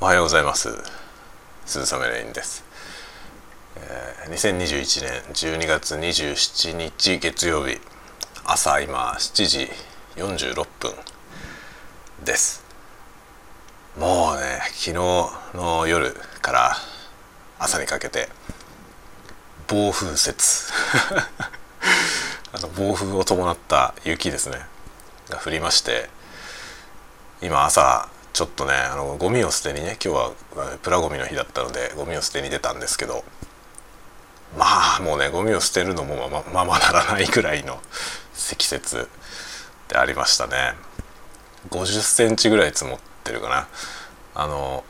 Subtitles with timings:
[0.00, 0.68] おはようございます。
[1.66, 2.62] 鈴雨レインです、
[3.74, 7.80] えー、2021年12月27日月曜日
[8.44, 9.68] 朝今7時
[10.14, 10.92] 46分
[12.24, 12.64] です。
[13.98, 14.92] もうね昨日
[15.56, 16.76] の夜から
[17.58, 18.28] 朝にかけて
[19.66, 20.32] 暴風雪。
[22.54, 24.64] あの暴風を伴った雪ですね
[25.28, 26.08] が降りまして
[27.42, 28.08] 今朝
[28.38, 30.32] ちょっとねあのゴミを捨てにね今日は
[30.80, 33.24] プラゴミの日だったのでゴミを捨てに出たんですけど
[34.56, 37.80] まあもうねゴミを捨てるのもままままならないぐらいの
[38.34, 39.08] 積雪
[39.88, 40.74] でありましたね。
[41.70, 43.66] 50センチぐらい積もってるかな。
[44.36, 44.84] あの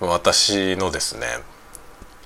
[0.00, 1.26] 私のですね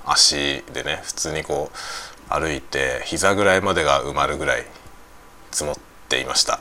[0.05, 4.65] 足でね普通にこう歩いて膝ぐらいまでが埋まるぐらい
[5.51, 5.75] 積もっ
[6.09, 6.61] ていました。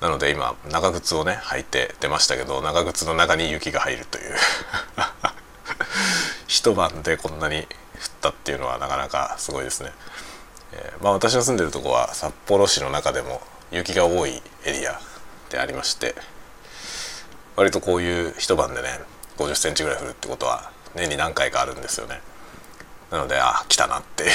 [0.00, 4.34] なので今長靴をね履いて出ましたけど長靴の中に雪が入るという。
[6.46, 7.66] 一晩でこんなに降っ
[8.20, 9.92] たっていうのはなかなかすごいですね、
[10.72, 15.00] えー、まあ私の住んでるとこは札幌市の中でも雪が多いエリア
[15.48, 16.14] でありまして
[17.56, 19.00] 割とこういう一晩でね
[19.38, 22.20] 50センチぐらい降るってことは年に何回かあるんですよね。
[23.10, 24.30] なのであ来たなっていう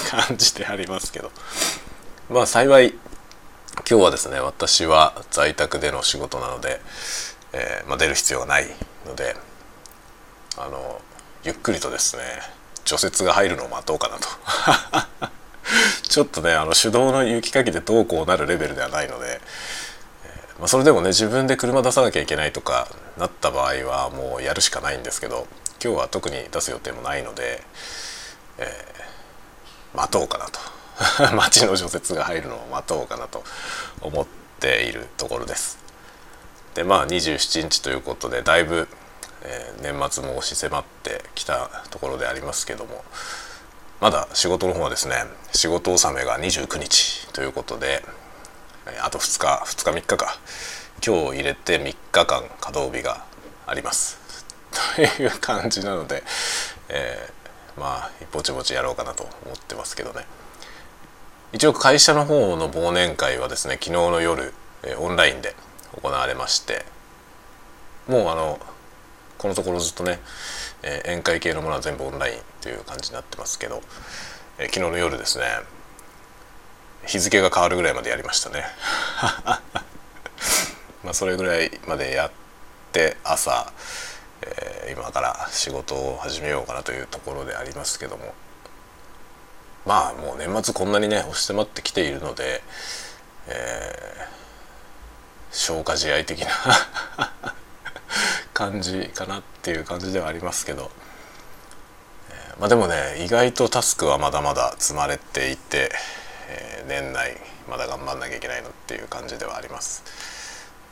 [0.10, 1.30] 感じでありますけど。
[2.30, 2.94] まあ幸い
[3.92, 6.80] 今日はですね私は在宅での仕事なので、
[7.52, 8.64] えー、まあ、出る必要がない
[9.04, 9.36] ので
[10.56, 11.02] あの
[11.44, 12.22] ゆっくりとですね
[12.86, 15.28] 除雪が入るのを待とうかなと
[16.08, 19.42] ちょっとねあの手動の雪かきでどうこうなるレベルではないので、
[20.24, 25.46] えー、まあ、それでもね自分で車出さなきゃいけないとかなった場合はもうやるしかないんですけど
[25.84, 27.62] 今日は特に出す予定もないので、
[28.56, 30.81] えー、待とうかなと。
[31.34, 33.44] 町の除雪が入るのを待とうかなと
[34.00, 34.26] 思っ
[34.60, 35.78] ているところです。
[36.74, 38.88] でまあ27日ということでだいぶ、
[39.42, 43.04] えー、年末も押し迫ってきたところでありますけども
[44.00, 48.04] まだ仕事の方はですね仕事納めが29日ということで
[49.00, 50.38] あと2日2日3日か
[51.04, 53.24] 今日入れて3日間稼働日が
[53.66, 54.18] あります。
[54.96, 56.22] という感じなので、
[56.88, 60.26] えー、まあぼちぼちやろうかなと思ってますけどね。
[61.52, 64.54] 一応会社の方の忘年会はですね昨日の夜、
[64.98, 65.54] オンラインで
[66.00, 66.84] 行われまして
[68.08, 68.58] もうあの
[69.36, 70.20] このところずっとね、
[70.82, 73.82] え宴会系のものは全部オンラインという感じになってますけど、
[74.58, 75.44] え昨日の夜ですね
[77.06, 78.64] 日付が変わるぐらいまでやりましたね。
[81.02, 82.30] まあそれぐらいまでやっ
[82.92, 83.72] て朝、
[84.42, 88.32] え、今から仕事を始めようかなというところでありますけども。
[89.86, 92.62] まあもう年末こんなにね押し迫ってきているので、
[93.48, 96.48] えー、消化試合的な
[98.54, 100.90] 感じかなっていう感じではありますけど、
[102.30, 105.90] えー、まあでもね意外とタスクはまだまだ積まれていて、
[106.48, 107.36] えー、年内
[107.68, 110.04] まだ頑張んなきゃいけないのっていう感じではあります。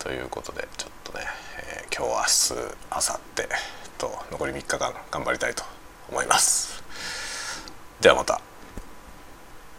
[0.00, 1.26] ということでちょっとね、
[1.58, 5.62] えー、今日明日明後日と残り3日間頑張りたいと
[6.08, 6.82] 思います。
[8.00, 8.49] ではまた。